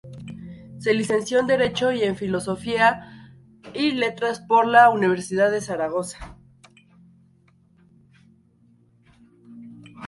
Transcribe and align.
Se 0.79 0.95
licenció 0.95 1.37
en 1.39 1.45
Derecho 1.45 1.91
y 1.91 2.01
en 2.01 2.15
Filosofía 2.15 3.35
y 3.75 3.91
Letras 3.91 4.39
por 4.39 4.65
la 4.67 4.89
Universidad 4.89 5.51
de 5.51 5.61
Zaragoza. 5.61 6.39